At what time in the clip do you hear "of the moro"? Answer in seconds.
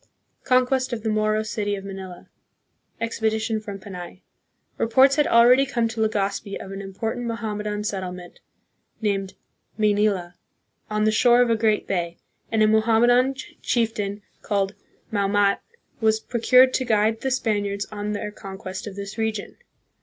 0.93-1.43